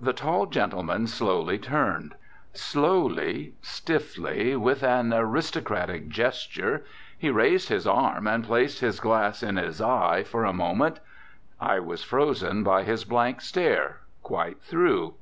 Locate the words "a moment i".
10.44-11.78